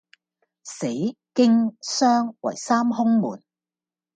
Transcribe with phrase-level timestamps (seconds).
[0.63, 0.87] 死、
[1.35, 3.43] 驚、傷為三凶門。